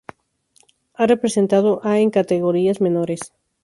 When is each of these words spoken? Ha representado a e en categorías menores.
Ha 0.95 1.05
representado 1.11 1.69
a 1.89 1.91
e 1.97 2.01
en 2.03 2.09
categorías 2.17 2.81
menores. 2.85 3.21